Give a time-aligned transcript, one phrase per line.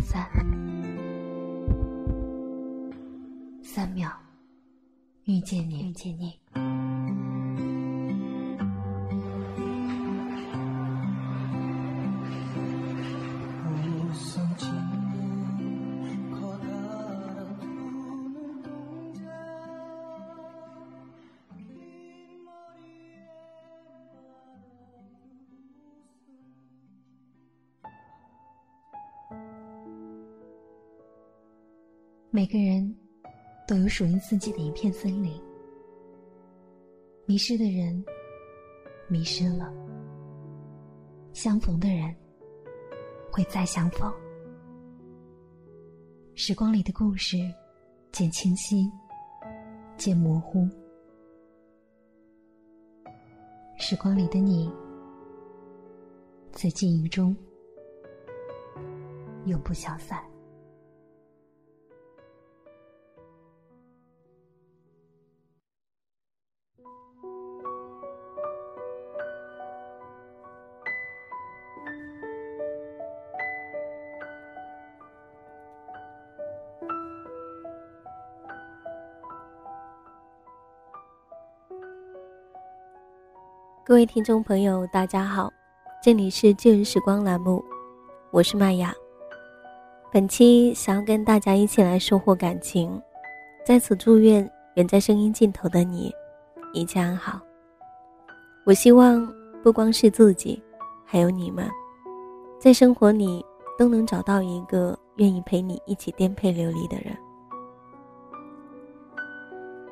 [0.00, 0.24] 三。
[3.62, 4.10] 三秒，
[5.24, 6.38] 遇见你，遇见你。
[32.36, 32.94] 每个人
[33.66, 35.40] 都有属于自己的一片森林，
[37.24, 38.04] 迷失的人
[39.08, 39.72] 迷失了，
[41.32, 42.14] 相逢的人
[43.32, 44.12] 会再相逢。
[46.34, 47.38] 时光里的故事，
[48.12, 48.86] 渐清晰，
[49.96, 50.68] 渐模糊。
[53.78, 54.70] 时光里的你，
[56.52, 57.34] 在记忆中
[59.46, 60.22] 永不消散。
[83.88, 85.48] 各位听众朋友，大家好，
[86.02, 87.64] 这里是旧日时光栏目，
[88.32, 88.92] 我是麦雅。
[90.12, 93.00] 本期想要跟大家一起来收获感情，
[93.64, 96.12] 在此祝愿远在声音尽头的你
[96.72, 97.40] 一切安好。
[98.64, 99.24] 我希望
[99.62, 100.60] 不光是自己，
[101.04, 101.64] 还有你们，
[102.58, 103.46] 在生活里
[103.78, 107.16] 都能找到一个愿意陪你一起颠沛流离的人。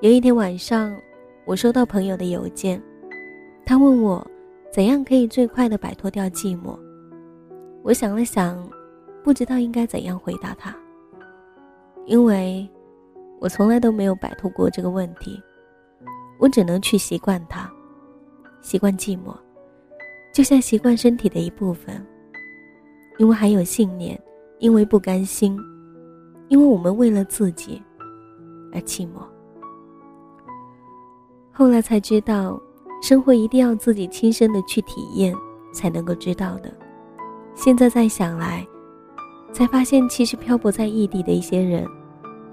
[0.00, 0.96] 有一天晚上，
[1.44, 2.82] 我收到朋友的邮件。
[3.64, 4.26] 他问我，
[4.72, 6.78] 怎样可以最快的摆脱掉寂寞？
[7.82, 8.68] 我想了想，
[9.22, 10.76] 不知道应该怎样回答他，
[12.06, 12.68] 因为
[13.40, 15.40] 我从来都没有摆脱过这个问题，
[16.38, 17.70] 我只能去习惯它，
[18.60, 19.34] 习惯寂寞，
[20.32, 22.04] 就像习惯身体的一部分。
[23.18, 24.20] 因为还有信念，
[24.58, 25.56] 因为不甘心，
[26.48, 27.80] 因为我们为了自己
[28.72, 29.22] 而寂寞。
[31.52, 32.60] 后来才知道。
[33.02, 35.34] 生活一定要自己亲身的去体验，
[35.72, 36.72] 才能够知道的。
[37.52, 38.64] 现在再想来，
[39.52, 41.84] 才发现其实漂泊在异地的一些人，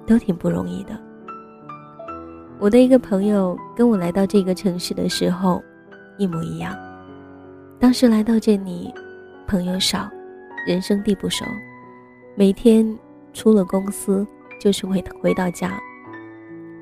[0.08, 1.00] 都挺不容易的。
[2.58, 5.62] 我的一个朋友跟我来到这个城市的时候，
[6.18, 6.76] 一模一样。
[7.80, 8.92] 当时来到这里，
[9.48, 10.10] 朋友少，
[10.66, 11.46] 人生地不熟，
[12.36, 12.98] 每天
[13.34, 14.26] 出了公司
[14.60, 15.80] 就是回回到家，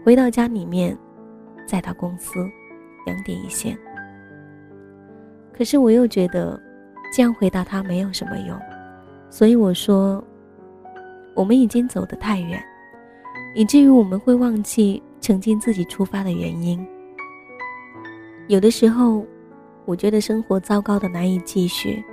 [0.05, 0.97] 回到家里面，
[1.67, 2.49] 再到公司。
[3.07, 3.75] 两点一线。
[5.51, 6.61] 可是我又觉得，
[7.15, 8.55] 这样回答他没有什么用，
[9.29, 10.23] 所以我说，
[11.33, 12.61] 我们已经走得太远，
[13.55, 16.85] 以至于我们会忘记曾经自己出发的原因。
[18.47, 19.25] 有的时候，
[19.85, 22.03] 我觉得生活糟糕的难以继续，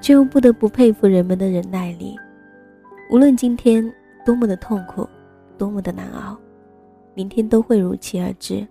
[0.00, 2.16] 却又不得不佩服人们的忍耐力。
[3.10, 3.88] 无论今天
[4.24, 5.06] 多么的痛苦，
[5.56, 6.36] 多么的难熬，
[7.14, 8.66] 明天都会如期而至。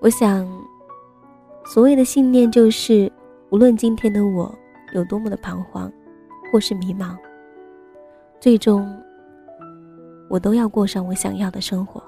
[0.00, 0.48] 我想，
[1.66, 3.12] 所谓的信念就是，
[3.50, 4.50] 无论今天的我
[4.94, 5.92] 有多么的彷徨，
[6.50, 7.14] 或是迷茫，
[8.40, 8.90] 最终，
[10.30, 12.02] 我都要过上我想要的生活。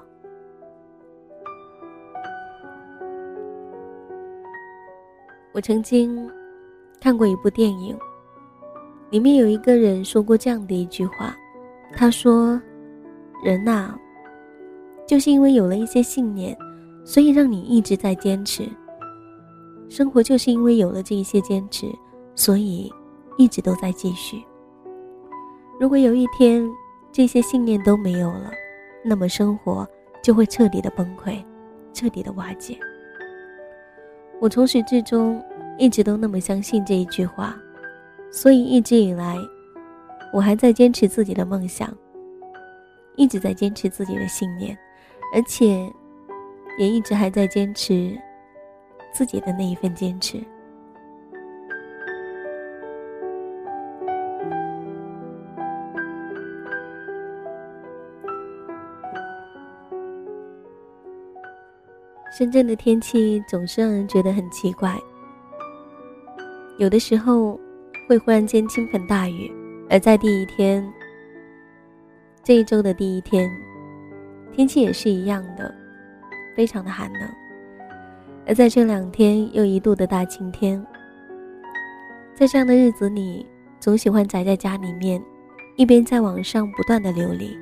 [5.51, 6.27] 我曾经
[6.99, 7.95] 看过一部电影，
[9.11, 11.35] 里面有一个人说过这样的一句话，
[11.95, 12.59] 他说
[13.45, 13.93] ：“人呐，
[15.05, 16.57] 就是因为有了一些信念。”
[17.03, 18.67] 所以让你一直在坚持。
[19.89, 21.87] 生活就是因为有了这一些坚持，
[22.35, 22.91] 所以
[23.37, 24.43] 一直都在继续。
[25.79, 26.67] 如果有一天
[27.11, 28.51] 这些信念都没有了，
[29.03, 29.87] 那么生活
[30.23, 31.43] 就会彻底的崩溃，
[31.93, 32.77] 彻底的瓦解。
[34.39, 35.43] 我从始至终
[35.77, 37.55] 一直都那么相信这一句话，
[38.31, 39.37] 所以一直以来，
[40.33, 41.95] 我还在坚持自己的梦想，
[43.15, 44.75] 一直在坚持自己的信念，
[45.35, 45.91] 而且。
[46.77, 48.17] 也一直还在坚持
[49.11, 50.43] 自己的那一份坚持。
[62.35, 64.99] 深圳的天气总是让人觉得很奇怪，
[66.79, 67.59] 有的时候
[68.09, 69.51] 会忽然间倾盆大雨，
[69.87, 70.83] 而在第一天，
[72.43, 73.47] 这一周的第一天，
[74.51, 75.82] 天气也是一样的。
[76.55, 77.21] 非常的寒冷，
[78.47, 80.83] 而在这两天又一度的大晴天。
[82.33, 83.45] 在这样的日子里，
[83.79, 85.21] 总喜欢宅在家里面，
[85.75, 87.57] 一边在网上不断的流离。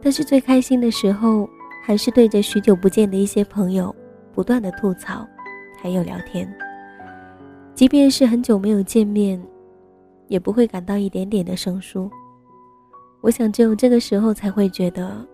[0.00, 1.48] 但是最开心的时候，
[1.84, 3.94] 还是对着许久不见的一些朋友
[4.32, 5.26] 不断的吐槽，
[5.80, 6.52] 还有聊天。
[7.74, 9.40] 即便是很久没有见面，
[10.28, 12.10] 也不会感到一点点的生疏。
[13.20, 15.26] 我想，只有这个时候才会觉得，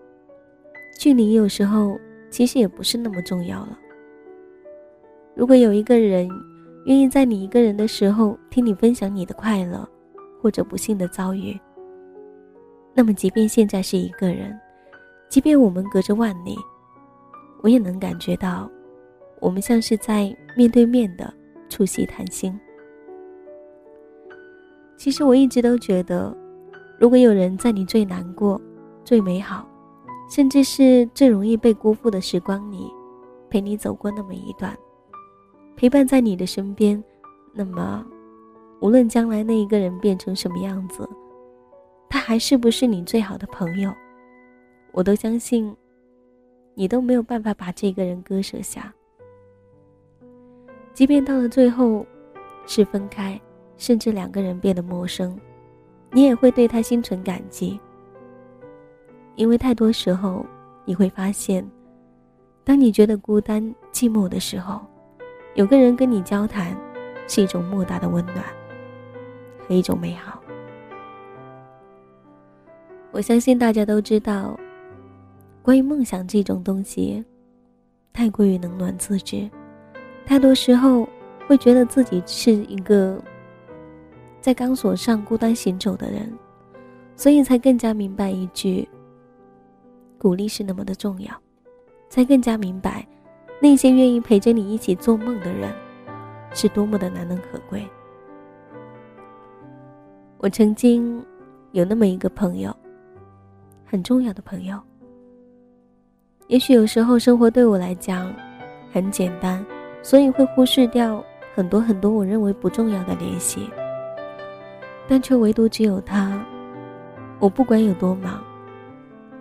[0.97, 1.99] 距离有时候
[2.29, 3.77] 其实也不是那么重要了。
[5.35, 6.29] 如果有一个人
[6.85, 9.87] 愿意在你一个人的时候听你分享你的快乐，
[10.41, 11.59] 或者不幸的遭遇，
[12.93, 14.57] 那么即便现在是一个人，
[15.29, 16.57] 即便我们隔着万里，
[17.61, 18.69] 我也能感觉到，
[19.39, 21.33] 我们像是在面对面的。
[21.71, 22.59] 促膝谈心。
[24.97, 26.35] 其实我一直都觉得，
[26.97, 28.59] 如果有人在你最难过、
[29.05, 29.69] 最美好，
[30.29, 32.89] 甚至是最容易被辜负的时光里，
[33.49, 34.77] 陪你走过那么一段，
[35.75, 37.03] 陪伴在你的身边，
[37.51, 38.05] 那么，
[38.79, 41.09] 无论将来那一个人变成什么样子，
[42.07, 43.91] 他还是不是你最好的朋友，
[44.91, 45.75] 我都相信，
[46.75, 48.93] 你都没有办法把这个人割舍下。
[50.93, 52.05] 即便到了最后，
[52.67, 53.39] 是分开，
[53.77, 55.35] 甚至两个人变得陌生，
[56.11, 57.79] 你也会对他心存感激。
[59.39, 60.45] 因为太多时候，
[60.83, 61.65] 你会发现，
[62.65, 64.81] 当你觉得孤单寂寞的时候，
[65.55, 66.75] 有个人跟你交谈，
[67.25, 68.43] 是一种莫大的温暖
[69.65, 70.41] 和一种美好。
[73.11, 74.59] 我相信大家都知道，
[75.61, 77.23] 关于梦想这种东西，
[78.11, 79.49] 太过于冷暖自知。
[80.25, 81.07] 太多时候，
[81.47, 83.17] 会觉得自己是一个
[84.41, 86.29] 在钢索上孤单行走的人，
[87.15, 88.85] 所以才更加明白一句：
[90.19, 91.33] 鼓励是那么的重要，
[92.09, 93.07] 才更加明白
[93.59, 95.73] 那些愿意陪着你一起做梦的人，
[96.53, 97.83] 是多么的难能可贵。
[100.37, 101.25] 我曾经
[101.71, 102.75] 有那么一个朋友，
[103.83, 104.79] 很重要的朋友。
[106.47, 108.31] 也许有时候生活对我来讲
[108.91, 109.65] 很简单。
[110.01, 111.21] 所以会忽视掉
[111.53, 113.69] 很多很多我认为不重要的联系，
[115.09, 116.41] 但却唯独只有他。
[117.37, 118.41] 我不管有多忙，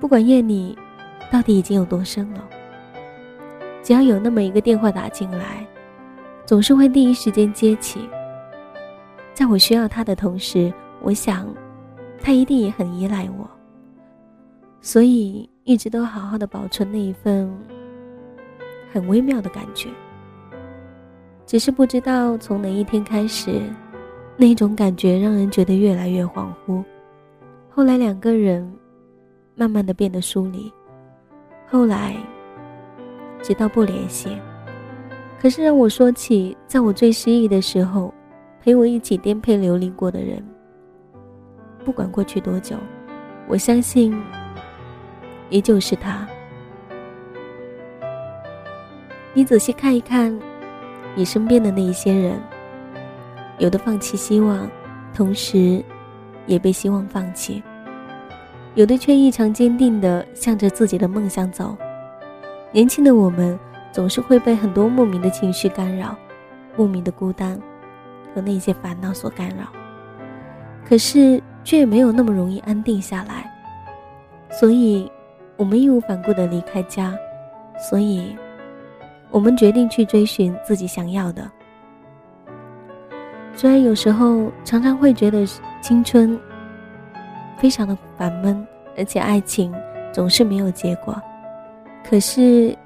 [0.00, 0.78] 不管夜里
[1.30, 2.48] 到底已经有多深了，
[3.82, 5.66] 只要有那么一个电话打进来，
[6.46, 8.08] 总是会第一时间接起。
[9.34, 11.46] 在我需要他的同时，我想
[12.20, 13.48] 他一定也很依赖我，
[14.80, 17.50] 所以一直都好好的保存那一份
[18.92, 19.88] 很微妙的感觉。
[21.46, 23.60] 只是不知道从哪一天开始，
[24.36, 26.84] 那种感觉让人觉得越来越恍惚。
[27.70, 28.70] 后来两个人
[29.58, 30.72] 慢慢的变得疏离，
[31.68, 32.16] 后来
[33.42, 34.30] 直到不联系。
[35.40, 38.14] 可是让我说起，在我最失意的时候，
[38.62, 40.42] 陪我一起颠沛流离过的人，
[41.84, 42.76] 不管过去多久，
[43.48, 44.16] 我相信
[45.50, 46.24] 依旧是他。
[49.34, 50.38] 你仔细看一看。
[51.16, 52.40] 你身边的那一些人，
[53.58, 54.70] 有的放弃希望，
[55.12, 55.82] 同时，
[56.46, 57.60] 也被希望放弃；
[58.78, 61.76] 有的却异常坚定地向着自己的梦想走。
[62.70, 63.58] 年轻的我们
[63.90, 66.16] 总是会被很多莫名的情绪干扰，
[66.76, 67.60] 莫名的孤单
[68.32, 69.64] 和那些烦恼所干扰，
[70.88, 73.52] 可是却也没有那么容易安定下来。
[74.48, 75.10] 所以，
[75.56, 77.12] 我们义无反顾地离开家，
[77.90, 78.36] 所以。
[79.30, 81.50] 我们决定去追寻自己想要的。
[83.54, 85.44] 虽然有时候常常会觉得
[85.82, 86.40] 青春
[87.58, 89.74] 非常的烦闷，而且爱情
[90.12, 91.20] 总是没有结果，
[92.08, 92.76] 可是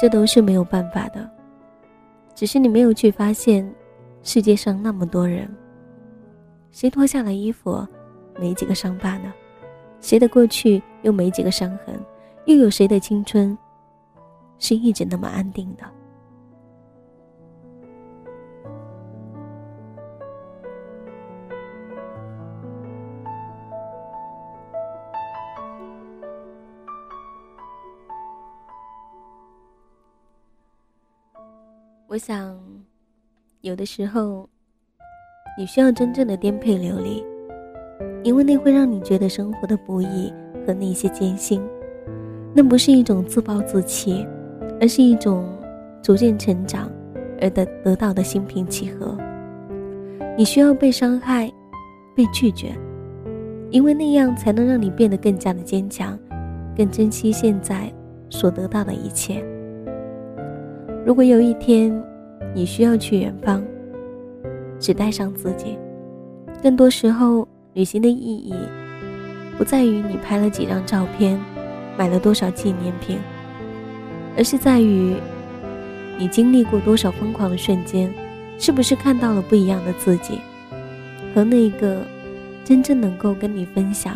[0.00, 1.28] 这都是没有办法的。
[2.34, 3.68] 只是你没有去发现，
[4.22, 5.48] 世界上那么多人，
[6.70, 7.86] 谁脱下了衣服，
[8.38, 9.32] 没几个伤疤呢？
[10.00, 11.98] 谁的过去又没几个伤痕？
[12.46, 13.56] 又有谁的青春？
[14.58, 15.84] 是一直那么安定的。
[32.12, 32.54] 我想，
[33.62, 34.46] 有的时候，
[35.56, 37.24] 你需要真正的颠沛流离，
[38.22, 40.30] 因为那会让你觉得生活的不易
[40.66, 41.62] 和那些艰辛，
[42.54, 44.26] 那不是一种自暴自弃。
[44.78, 45.48] 而是一种
[46.02, 46.90] 逐渐成长
[47.40, 49.16] 而得得到的心平气和。
[50.36, 51.50] 你需要被伤害，
[52.14, 52.76] 被拒绝，
[53.70, 56.18] 因为那样才能让你变得更加的坚强，
[56.76, 57.90] 更珍惜现在
[58.28, 59.42] 所得到的一切。
[61.04, 61.92] 如果有一天
[62.54, 63.62] 你需要去远方，
[64.78, 65.76] 只带上自己，
[66.62, 68.54] 更多时候旅行的意义，
[69.58, 71.40] 不在于你拍了几张照片，
[71.98, 73.18] 买了多少纪念品，
[74.36, 75.16] 而是在于
[76.18, 78.12] 你经历过多少疯狂的瞬间，
[78.56, 80.38] 是不是看到了不一样的自己，
[81.34, 82.06] 和那个
[82.64, 84.14] 真正能够跟你分享、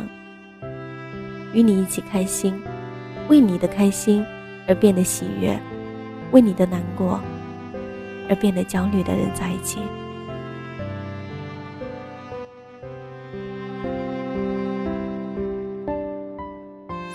[1.52, 2.55] 与你一起开心、
[3.28, 4.25] 为你的开心
[4.69, 5.59] 而变得喜悦，
[6.33, 7.21] 为你的难过
[8.28, 9.78] 而变得焦虑的人在一起。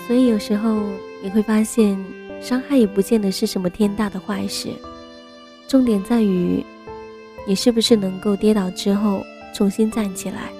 [0.06, 0.82] 所以有时候
[1.22, 1.96] 你会发现，
[2.40, 4.68] 伤害也不见得是什么天大的坏事，
[5.68, 6.62] 重点在于，
[7.46, 9.22] 你是不是能够跌倒之后
[9.54, 10.50] 重新站起来，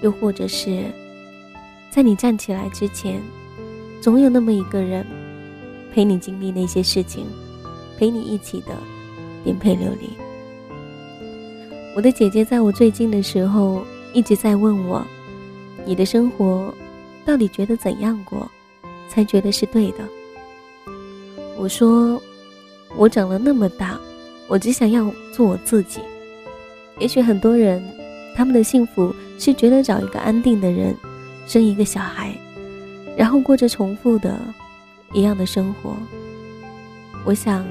[0.00, 0.84] 又或者是，
[1.90, 3.20] 在你站起来之前，
[4.00, 5.06] 总有那么一个人，
[5.96, 7.24] 陪你经历那些事情，
[7.96, 8.76] 陪你一起的
[9.42, 10.10] 颠沛流离。
[11.96, 15.02] 我的姐姐在我最近的时候一直在问我。
[15.86, 16.74] 你的生活，
[17.24, 18.46] 到底觉得怎样过，
[19.08, 19.98] 才觉得是对的？
[21.56, 22.20] 我说，
[22.94, 23.98] 我长了那么大，
[24.48, 26.00] 我只想要做我自己。
[26.98, 27.82] 也许很多人，
[28.36, 30.94] 他们的幸福是觉得找一个安定的人，
[31.46, 32.36] 生一个小孩，
[33.16, 34.38] 然后过着重复的
[35.16, 35.96] 一样的生活。
[37.24, 37.66] 我想，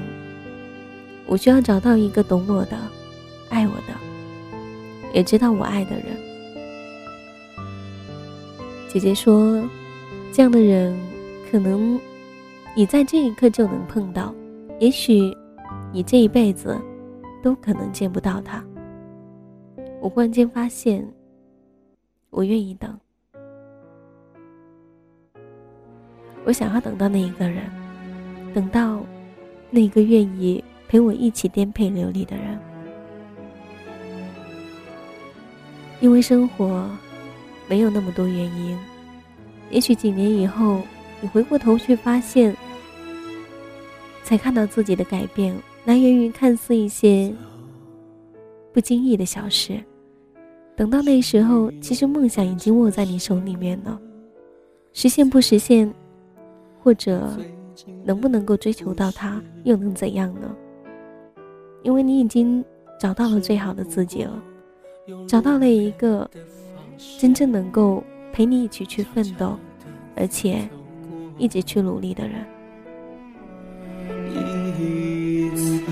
[1.26, 2.76] 我需要找到一个懂我的、
[3.48, 3.94] 爱我的，
[5.14, 6.06] 也知道我爱的人。
[8.88, 9.62] 姐姐说
[10.32, 10.98] ：“这样的人，
[11.48, 12.00] 可能
[12.74, 14.34] 你在这一刻就能碰到，
[14.80, 15.32] 也许
[15.92, 16.76] 你这一辈子
[17.44, 18.64] 都可能见不到他。”
[20.02, 21.08] 我忽然间发现，
[22.30, 22.98] 我愿意等，
[26.46, 27.64] 我想要等到那一个人，
[28.54, 29.04] 等到
[29.68, 32.58] 那个愿意陪我一起颠沛流离的人，
[36.00, 36.88] 因为生活。
[37.68, 38.78] 没有那么多原因，
[39.72, 40.82] 也许几年以后，
[41.20, 42.56] 你回过头去发现，
[44.22, 45.52] 才看到自己的改变
[45.84, 47.34] 来源于看似一些
[48.72, 49.82] 不经意的小事。
[50.76, 54.00] 等到那时候，其实梦想已经握在你手里面了，
[54.92, 55.92] 实现不实现，
[56.86, 57.28] 或者
[58.04, 60.54] 能不能够追求到他，又能怎样呢？
[61.82, 62.64] 因为你已经
[62.96, 64.40] 找到了最好的自己了，
[65.26, 66.30] 找到了一个。
[67.18, 68.02] 真正能够
[68.32, 69.58] 陪你一起去奋斗，
[70.14, 70.66] 而且
[71.36, 72.46] 一直去努力的人。
[74.32, 75.82] 一次，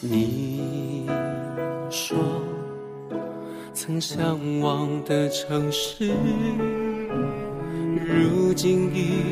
[0.00, 1.06] 你
[1.90, 2.18] 说
[3.72, 6.10] 曾向往的城市，
[8.10, 9.22] 如今已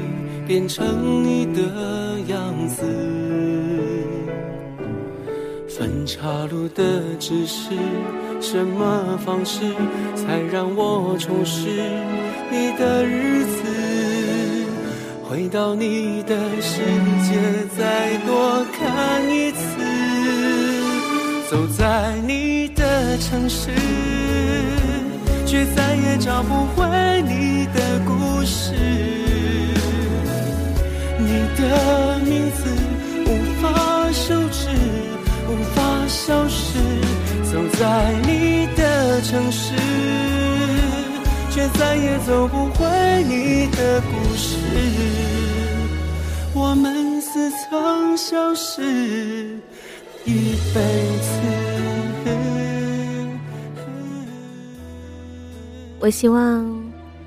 [0.47, 2.85] 变成你的样子。
[5.68, 7.73] 分岔路的指示。
[8.40, 9.62] 什么方式
[10.14, 11.68] 才让我重拾
[12.52, 13.64] 你的日子？
[15.25, 16.80] 回到你的世
[17.26, 17.35] 界，
[17.76, 19.61] 再多看一次。
[21.50, 23.70] 走在你的城市，
[25.49, 28.75] 却再也找不回你的故事。
[31.19, 31.26] 你
[31.57, 32.71] 的名字
[33.25, 34.69] 无法收拾，
[35.49, 36.78] 无法消失。
[37.50, 39.73] 走在你的城市，
[41.50, 44.55] 却再也走不回你的故事。
[46.52, 48.83] 我们似曾相识
[50.26, 50.81] 一辈
[51.23, 51.57] 子。
[56.00, 56.64] 我希望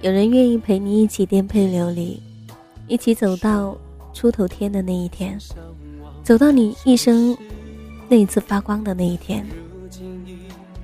[0.01, 2.21] 有人愿意陪你一起颠沛流离，
[2.87, 3.77] 一起走到
[4.13, 5.37] 出头天的那一天，
[6.23, 7.35] 走到你一生
[8.07, 9.45] 那一次发光的那一天。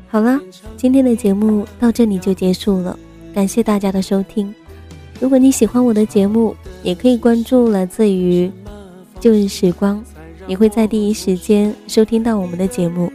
[0.10, 0.38] 好了，
[0.76, 2.98] 今天的节目到这里就结束了，
[3.34, 4.54] 感谢大家的收听。
[5.20, 6.54] 如果你喜欢我的节目，
[6.84, 8.52] 也可以关注来自于
[9.20, 10.04] 旧日时光，
[10.46, 13.12] 你会在第一时间收听到我们的节目。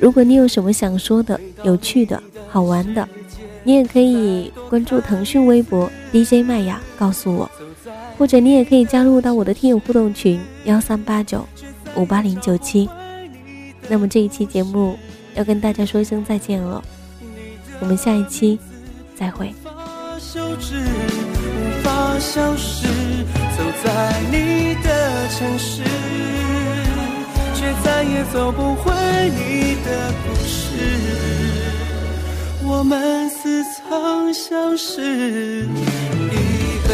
[0.00, 3.06] 如果你有什么想说的、有趣的、好玩的，
[3.66, 7.50] 你也可以关注腾讯微博 DJ 麦雅告诉我，
[8.16, 11.46] 或者你也可以加入到我的听友互动群幺三八九
[11.96, 12.88] 五八零九七。
[13.88, 14.96] 那么这一期节目。
[15.36, 16.82] 要跟大家说一声再见了，
[17.78, 18.58] 我们下一期
[19.14, 19.52] 再会。
[27.54, 28.94] 却再也走不回
[29.28, 31.75] 你的故事。
[32.68, 35.00] 我们似曾相识
[35.62, 35.66] 一
[36.86, 36.90] 辈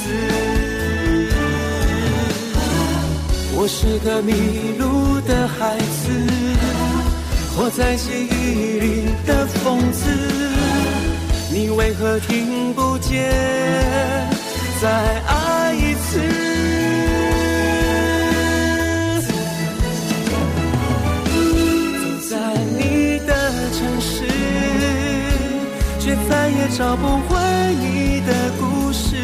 [0.00, 0.04] 子。
[3.56, 4.32] 我是个迷
[4.78, 6.10] 路的孩子。
[7.56, 10.08] 活在记忆里的疯子，
[11.52, 13.30] 你为何听不见？
[14.80, 14.88] 再
[15.26, 16.49] 爱一次。
[26.28, 27.38] 再也找不回
[27.80, 29.16] 你的故事。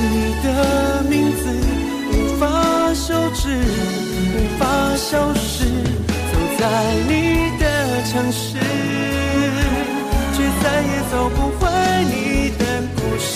[0.00, 1.42] 你的名字
[2.12, 3.48] 无法修饰，
[4.34, 4.64] 无法
[4.96, 5.64] 消失。
[6.32, 6.62] 走在
[7.08, 7.10] 你
[7.58, 7.64] 的
[8.10, 8.58] 城市，
[10.34, 11.60] 却再也走不回
[12.04, 12.60] 你的
[12.96, 13.30] 故事。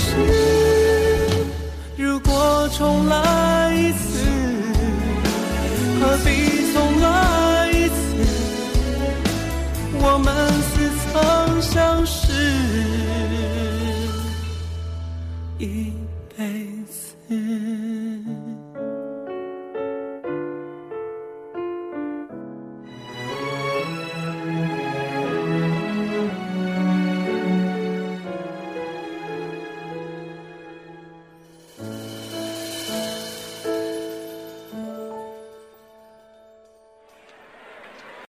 [1.96, 4.15] 如果重来一次，